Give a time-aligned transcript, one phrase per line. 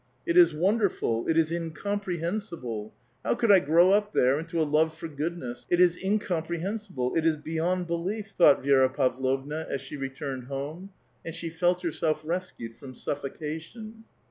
[0.25, 1.27] It is wonderful!
[1.27, 2.89] it is incoruprebensible!
[3.23, 5.67] How could 1 grow up there into a love for goodness?
[5.69, 7.15] It is incom prehensible!
[7.15, 10.89] It is beyond belief!" thought Vi^ra Pavlovna, as she returned Lome;
[11.23, 14.05] and she felt herself rescued from suffocation.